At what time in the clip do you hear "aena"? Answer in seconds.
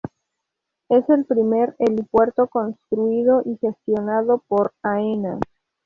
4.81-5.37